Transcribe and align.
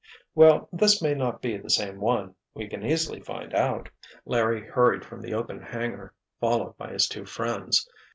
"Well, 0.33 0.67
this 0.73 0.99
may 0.99 1.13
not 1.13 1.43
be 1.43 1.57
the 1.57 1.69
same 1.69 1.99
one—we 2.01 2.69
can 2.69 2.83
easily 2.83 3.19
find 3.19 3.53
out." 3.53 3.87
Larry 4.25 4.65
hurried 4.67 5.05
from 5.05 5.21
the 5.21 5.35
open 5.35 5.61
hangar, 5.61 6.15
followed 6.39 6.75
by 6.75 6.91
his 6.93 7.07
two 7.07 7.25
friends. 7.25 7.87